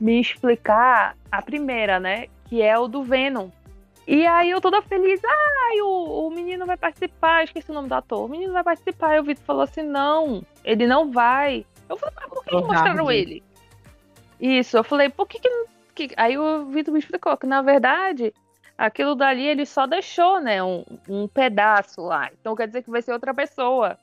[0.00, 2.26] me explicar a primeira, né?
[2.46, 3.48] Que é o do Venom.
[4.06, 7.88] E aí eu toda feliz, ai, ah, o, o menino vai participar, esqueci o nome
[7.88, 9.16] do ator, o menino vai participar.
[9.16, 11.64] E o Vitor falou assim, não, ele não vai.
[11.88, 13.42] Eu falei, mas por que, que mostraram ele?
[14.40, 15.48] Isso, eu falei, por que que,
[15.94, 16.10] que...
[16.16, 18.32] Aí o Vitor me explicou que, na verdade,
[18.76, 22.30] aquilo dali ele só deixou, né, um, um pedaço lá.
[22.40, 23.98] Então quer dizer que vai ser outra pessoa.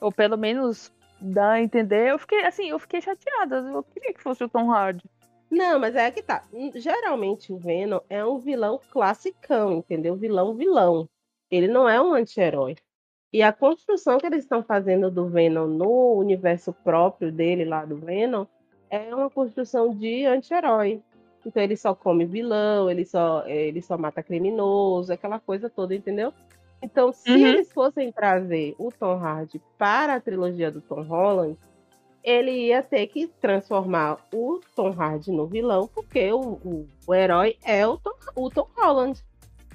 [0.00, 2.10] Ou pelo menos dá a entender.
[2.10, 3.56] Eu fiquei, assim, eu fiquei chateada.
[3.56, 5.04] Eu queria que fosse o Tom Hardy.
[5.50, 6.44] Não, mas é que tá.
[6.74, 10.14] Geralmente o Venom é um vilão classicão, entendeu?
[10.14, 11.08] Vilão, vilão.
[11.50, 12.76] Ele não é um anti-herói.
[13.32, 17.96] E a construção que eles estão fazendo do Venom no universo próprio dele, lá do
[17.96, 18.46] Venom,
[18.90, 21.02] é uma construção de anti-herói.
[21.48, 26.30] Então ele só come vilão, ele só, ele só mata criminoso, aquela coisa toda, entendeu?
[26.82, 27.46] Então, se uhum.
[27.46, 31.56] eles fossem trazer o Tom Hardy para a trilogia do Tom Holland,
[32.22, 37.56] ele ia ter que transformar o Tom Hardy no vilão, porque o, o, o herói
[37.64, 39.24] é o Tom, o Tom Holland.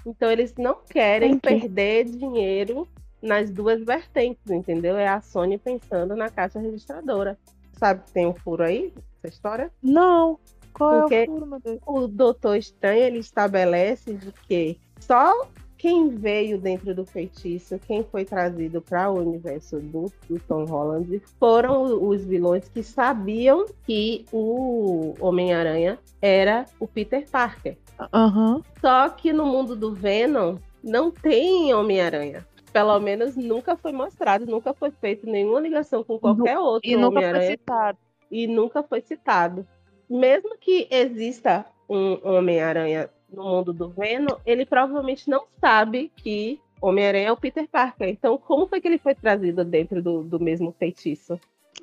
[0.06, 1.62] Então, eles não querem Entendi.
[1.62, 2.88] perder dinheiro
[3.20, 4.96] nas duas vertentes, entendeu?
[4.96, 7.36] É a Sony pensando na caixa registradora.
[7.74, 9.72] Sabe que tem um furo aí, essa história?
[9.82, 10.40] Não.
[10.74, 11.80] Qual Porque é o furo, meu Deus?
[11.86, 15.48] O Doutor Estranho, ele estabelece de que só
[15.84, 21.22] quem veio dentro do feitiço, quem foi trazido para o universo do, do, Tom Holland,
[21.38, 27.78] foram os vilões que sabiam que o Homem-Aranha era o Peter Parker.
[28.14, 28.62] Uhum.
[28.80, 32.48] Só que no mundo do Venom não tem Homem-Aranha.
[32.72, 37.30] Pelo menos nunca foi mostrado, nunca foi feito nenhuma ligação com qualquer outro e nunca
[37.30, 37.98] foi citado.
[38.32, 39.68] E nunca foi citado.
[40.14, 47.30] Mesmo que exista um Homem-Aranha no mundo do Venom, ele provavelmente não sabe que Homem-Aranha
[47.30, 48.10] é o Peter Parker.
[48.10, 51.40] Então, como foi que ele foi trazido dentro do, do mesmo feitiço?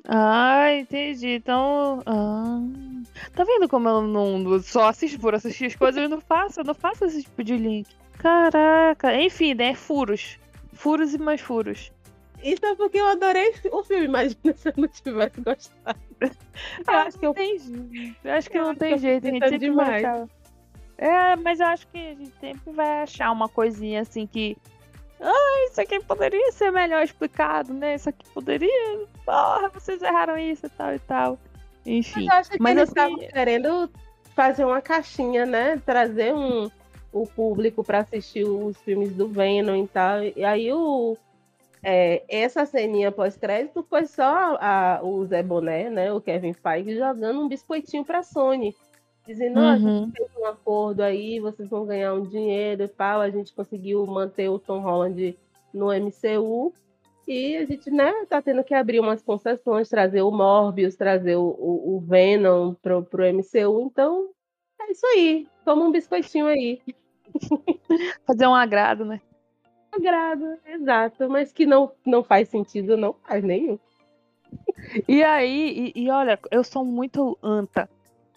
[0.07, 1.27] Ah, entendi.
[1.27, 2.01] Então.
[2.05, 2.61] Ah.
[3.35, 6.01] Tá vendo como eu não só assisto por assistir as coisas?
[6.01, 7.89] Eu não faço, eu não faço esse tipo de link.
[8.17, 9.13] Caraca.
[9.21, 9.75] Enfim, né?
[9.75, 10.39] Furos.
[10.71, 11.91] Furos e mais furos.
[12.43, 15.99] Isso é porque eu adorei o filme, imagina se eu não tivesse gostado.
[16.19, 16.29] Eu
[16.87, 17.57] ah, acho que eu, tem,
[18.23, 20.03] eu acho que eu não tem jeito, a gente sempre demais.
[20.97, 24.55] É, mas eu acho que a gente sempre vai achar uma coisinha assim que.
[25.19, 27.95] Ah, isso aqui poderia ser melhor explicado, né?
[27.95, 29.07] Isso aqui poderia.
[29.25, 31.39] Porra, vocês erraram isso e tal e tal.
[31.85, 32.25] Enfim.
[32.25, 32.91] Mas eu acho que mas eles assim...
[32.91, 33.91] estavam querendo
[34.35, 35.81] fazer uma caixinha, né?
[35.83, 36.69] Trazer um,
[37.11, 40.23] o público para assistir os filmes do Venom e tal.
[40.23, 41.17] E aí o.
[41.83, 46.13] É, essa ceninha pós-crédito foi só a, o Zé Boné, né?
[46.13, 48.75] O Kevin Feige jogando um biscoitinho pra Sony
[49.25, 49.67] dizendo, uhum.
[49.67, 50.11] a gente uhum.
[50.11, 54.49] fez um acordo aí, vocês vão ganhar um dinheiro e tal, a gente conseguiu manter
[54.49, 55.37] o Tom Holland
[55.73, 56.73] no MCU,
[57.27, 61.43] e a gente, né, tá tendo que abrir umas concessões, trazer o Morbius, trazer o,
[61.43, 64.29] o, o Venom pro, pro MCU, então
[64.81, 66.81] é isso aí, toma um biscoitinho aí.
[68.25, 69.21] Fazer um agrado, né?
[70.01, 73.77] Agrado, exato, mas que não, não faz sentido, não faz nenhum.
[75.07, 77.89] E aí, e, e olha, eu sou muito anta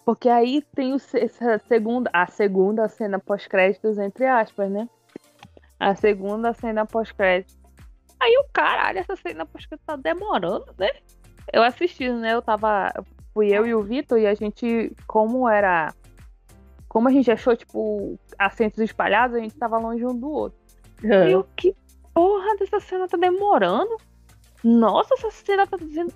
[0.05, 4.87] porque aí tem o, essa segunda, a segunda cena pós-créditos, entre aspas, né?
[5.79, 7.57] A segunda cena pós-créditos.
[8.19, 10.91] Aí o caralho, essa cena pós-créditos tá demorando, né?
[11.51, 12.35] Eu assisti, né?
[12.35, 12.93] Eu tava.
[13.33, 15.91] Fui eu e o Vitor e a gente, como era.
[16.87, 20.57] Como a gente achou, tipo, assentos espalhados, a gente tava longe um do outro.
[21.09, 21.29] É.
[21.29, 21.75] E eu, que
[22.13, 23.97] porra dessa cena tá demorando?
[24.63, 26.13] Nossa, essa cena tá dizendo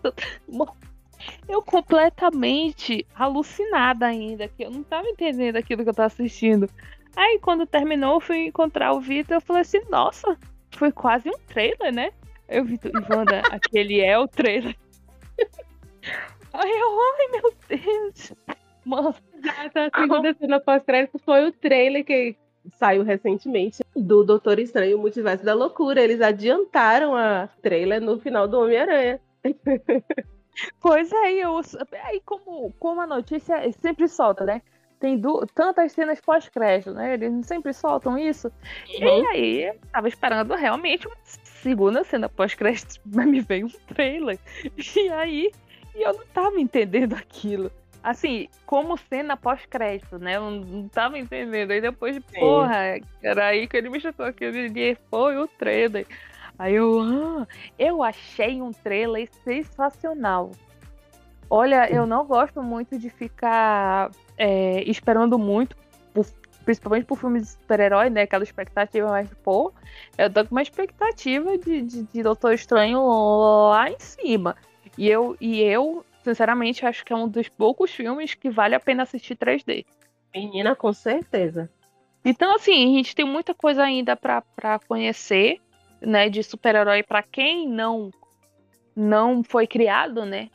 [1.47, 6.69] eu completamente alucinada ainda, que eu não tava entendendo aquilo que eu tava assistindo.
[7.15, 10.37] Aí quando terminou, eu fui encontrar o Vitor, eu falei assim, nossa,
[10.71, 12.11] foi quase um trailer, né?
[12.47, 14.75] Eu vi, Ivanda, aquele é o trailer.
[16.53, 18.33] Aí eu, ai meu Deus.
[18.85, 19.13] Mano.
[19.43, 22.35] Essa segunda cena pós-crédito foi o trailer que
[22.77, 26.01] saiu recentemente do Doutor Estranho, o Multiverso da Loucura.
[26.01, 29.19] Eles adiantaram a trailer no final do Homem-Aranha.
[30.81, 31.61] Pois é, eu,
[32.03, 34.61] aí como, como a notícia sempre solta, né?
[34.99, 37.13] Tem du tantas cenas pós-crédito, né?
[37.13, 38.47] Eles sempre soltam isso.
[38.47, 39.21] Uhum.
[39.21, 44.37] E aí, eu tava esperando realmente uma segunda cena pós-crédito, mas me veio um trailer.
[44.77, 45.51] E aí,
[45.95, 47.71] e eu não tava entendendo aquilo.
[48.01, 50.37] Assim, como cena pós-crédito, né?
[50.37, 51.71] Eu não tava entendendo.
[51.71, 52.39] Aí depois, Sim.
[52.39, 56.07] porra, era aí que ele me chutou aquele dia, foi o trailer.
[56.57, 57.47] Aí eu, ah,
[57.77, 60.51] eu achei um trailer sensacional.
[61.49, 65.75] Olha, eu não gosto muito de ficar é, esperando muito
[66.69, 68.21] principalmente por filmes de super-herói, né?
[68.21, 69.73] Aquela expectativa mais, pô,
[70.15, 73.01] eu tô com uma expectativa de, de, de Doutor Estranho
[73.69, 74.55] lá em cima.
[74.95, 78.79] E eu, e eu, sinceramente, acho que é um dos poucos filmes que vale a
[78.79, 79.85] pena assistir 3D.
[80.33, 81.69] Menina, com certeza.
[82.23, 85.59] Então, assim, a gente tem muita coisa ainda para conhecer,
[86.01, 88.11] né, de super-herói para quem não
[88.95, 90.49] não foi criado, né,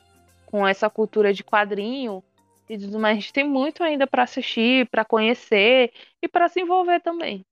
[0.44, 2.22] com essa cultura de quadrinho
[2.68, 3.16] e tudo mais.
[3.16, 7.44] A gente tem muito ainda para assistir, para conhecer e para se envolver também.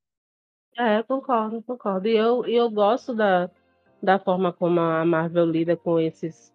[0.76, 2.08] É, concordo, concordo.
[2.08, 3.50] E eu, eu gosto da,
[4.02, 6.51] da forma como a Marvel lida com esses,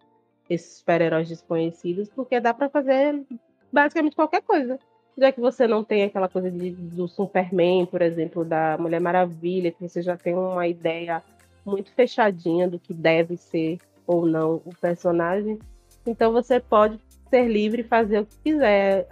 [0.50, 3.24] esses super-heróis desconhecidos, porque dá para fazer
[3.72, 4.80] basicamente qualquer coisa.
[5.18, 9.72] Já que você não tem aquela coisa de, do Superman, por exemplo, da Mulher Maravilha,
[9.72, 11.24] que você já tem uma ideia
[11.66, 15.60] muito fechadinha do que deve ser ou não o personagem.
[16.06, 19.08] Então você pode ser livre e fazer o que quiser.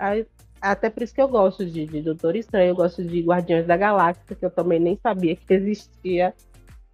[0.61, 3.75] Até por isso que eu gosto de, de Doutor Estranho, eu gosto de Guardiões da
[3.75, 6.33] Galáxia, que eu também nem sabia que existia,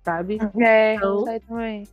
[0.03, 0.39] sabe?
[0.59, 1.87] É, então, eu também.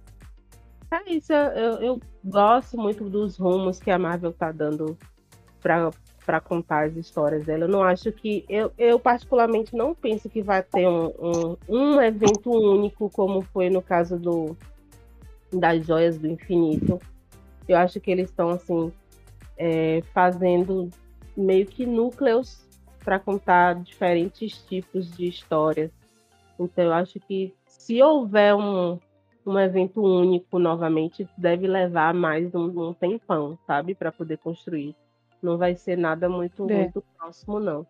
[0.90, 4.96] É isso, eu, eu gosto muito dos rumos que a Marvel tá dando
[5.60, 7.64] para contar as histórias dela.
[7.64, 8.44] Eu não acho que.
[8.48, 13.70] Eu, eu, particularmente, não penso que vai ter um, um, um evento único, como foi
[13.70, 14.56] no caso do
[15.52, 16.98] das Joias do Infinito.
[17.66, 18.92] Eu acho que eles estão, assim,
[19.56, 20.90] é, fazendo
[21.36, 22.66] meio que núcleos
[23.04, 25.90] para contar diferentes tipos de histórias.
[26.58, 28.98] Então, eu acho que se houver um,
[29.48, 34.94] um evento único novamente, deve levar mais um, um tempão, sabe, para poder construir.
[35.42, 36.74] Não vai ser nada muito, é.
[36.74, 37.86] muito próximo, não.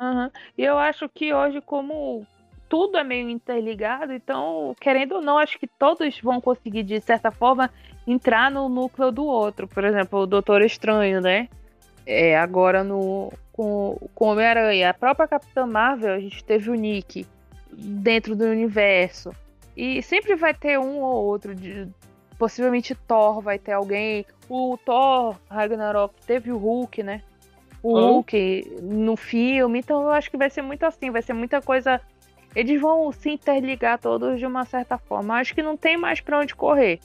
[0.00, 0.30] Uhum.
[0.56, 2.26] E eu acho que hoje, como
[2.68, 7.30] tudo é meio interligado, então, querendo ou não, acho que todos vão conseguir, de certa
[7.30, 7.70] forma,
[8.06, 9.66] entrar no núcleo do outro.
[9.68, 11.48] Por exemplo, o Doutor Estranho, né?
[12.06, 14.90] É, agora no com, com Homem-Aranha.
[14.90, 17.26] A própria Capitã Marvel, a gente teve o Nick
[17.72, 19.30] dentro do universo.
[19.78, 21.54] E sempre vai ter um ou outro.
[21.54, 21.86] De,
[22.36, 24.26] possivelmente Thor vai ter alguém.
[24.48, 27.22] O Thor Ragnarok teve o Hulk, né?
[27.80, 29.78] O Hulk no filme.
[29.78, 31.12] Então eu acho que vai ser muito assim.
[31.12, 32.00] Vai ser muita coisa
[32.56, 35.36] eles vão se interligar todos de uma certa forma.
[35.36, 36.98] Acho que não tem mais para onde correr.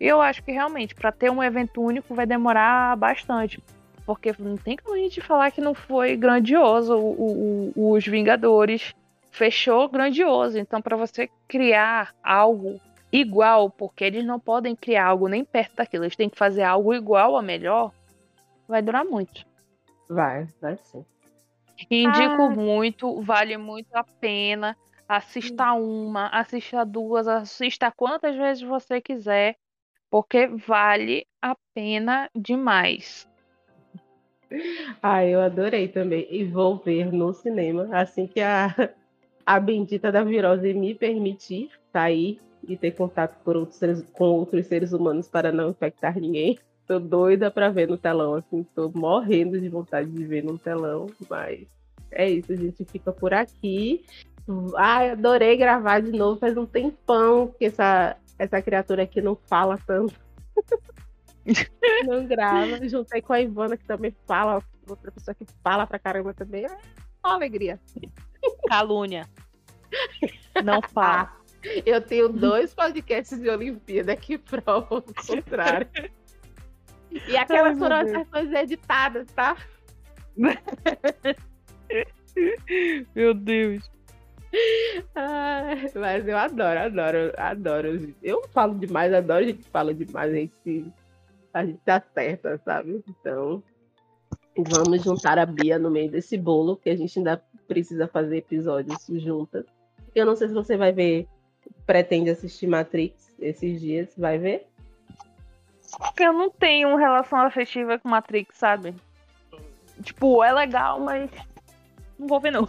[0.00, 3.62] Eu acho que realmente, para ter um evento único, vai demorar bastante.
[4.06, 6.96] Porque não tem como a gente falar que não foi grandioso.
[6.96, 8.94] O, o, os Vingadores
[9.34, 10.56] fechou grandioso.
[10.58, 12.80] Então, para você criar algo
[13.12, 16.94] igual, porque eles não podem criar algo nem perto daquilo, eles têm que fazer algo
[16.94, 17.92] igual a melhor,
[18.68, 19.44] vai durar muito.
[20.08, 21.04] Vai, vai sim.
[21.90, 22.50] Indico ah.
[22.50, 24.76] muito, vale muito a pena.
[25.08, 29.56] Assista uma, assista duas, assista quantas vezes você quiser,
[30.08, 33.28] porque vale a pena demais.
[35.02, 36.26] Ah, eu adorei também.
[36.30, 38.68] E vou ver no cinema assim que a,
[39.46, 44.66] a bendita da virose me permitir sair e ter contato com outros, seres, com outros
[44.66, 46.58] seres humanos para não infectar ninguém.
[46.86, 51.06] Tô doida para ver no telão, assim, tô morrendo de vontade de ver no telão,
[51.30, 51.66] mas
[52.10, 54.04] é isso, a gente fica por aqui.
[54.76, 59.78] Ai, adorei gravar de novo, faz um tempão que essa, essa criatura aqui não fala
[59.86, 60.14] tanto.
[62.06, 62.86] não grava.
[62.86, 66.66] Juntei com a Ivana, que também fala, outra pessoa que fala pra caramba também.
[66.66, 66.68] É
[67.24, 67.80] uma alegria.
[68.68, 69.28] Calúnia.
[70.62, 71.32] Não fala.
[71.86, 75.88] Eu tenho dois podcasts de Olimpíada que provam o contrário.
[77.28, 79.56] E aquelas foram as versões editadas, tá?
[83.14, 83.90] Meu Deus.
[85.94, 88.14] mas eu adoro, adoro, adoro.
[88.22, 90.92] Eu falo demais, adoro a gente fala demais, a gente,
[91.52, 93.02] a gente acerta, sabe?
[93.08, 93.62] Então,
[94.56, 99.04] vamos juntar a Bia no meio desse bolo, que a gente ainda precisa fazer episódios
[99.08, 99.64] juntas.
[100.14, 101.26] Eu não sei se você vai ver,
[101.86, 104.66] pretende assistir Matrix esses dias, vai ver?
[106.18, 108.94] Eu não tenho relação afetiva com Matrix, sabe?
[110.02, 111.30] Tipo, é legal, mas
[112.18, 112.68] não vou ver não.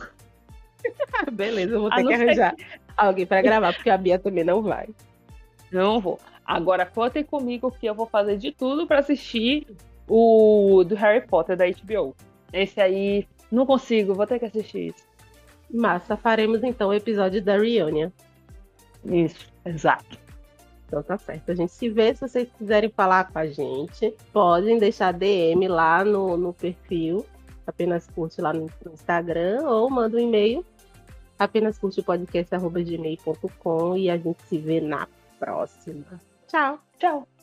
[1.32, 2.66] Beleza, eu vou ter que arranjar que...
[2.96, 4.88] alguém para gravar, porque a Bia também não vai.
[5.72, 6.20] Não vou.
[6.46, 9.68] Agora contem comigo que eu vou fazer de tudo para assistir
[10.08, 12.16] o do Harry Potter da HBO.
[12.54, 15.04] Esse aí não consigo, vou ter que assistir isso.
[15.74, 18.10] Massa, faremos então o episódio da Reunion.
[19.04, 20.18] Isso, exato.
[20.88, 21.52] Então tá certo.
[21.52, 22.14] A gente se vê.
[22.14, 27.26] Se vocês quiserem falar com a gente, podem deixar DM lá no, no perfil.
[27.66, 30.64] Apenas curte lá no Instagram ou manda um e-mail
[31.38, 36.22] Apenas curte o podcast arroba gmail.com e a gente se vê na próxima.
[36.48, 36.80] Tchau.
[36.98, 37.35] Tchau.